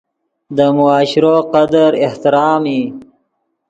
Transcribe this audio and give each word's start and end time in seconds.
دے 0.55 0.67
معاشرو 0.77 1.35
قدر، 1.53 1.91
احترام 2.05 2.63
ای 2.71 2.81